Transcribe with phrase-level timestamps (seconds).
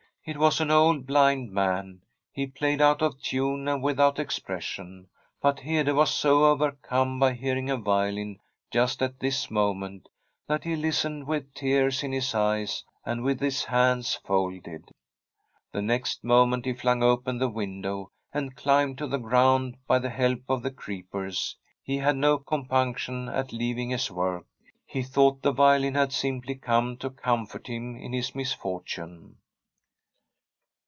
[0.23, 2.03] It was an old blind man.
[2.31, 5.07] He played out of tune and without expression,
[5.41, 8.37] but Hede was so over come by hearing a violin
[8.71, 10.07] just at this moment
[10.47, 14.61] that he listened with tears in his eyes and with his hands folded.
[14.61, 17.49] I 10] Tbi STORY of a COUNTRY HOUSE The next moment he flung open the
[17.49, 21.57] window and climbed to the ground by the help of the creepers.
[21.81, 24.45] He had no compunction at leaving his work.
[24.85, 29.37] He thought the violin had simply come to comfort him in his misfortune.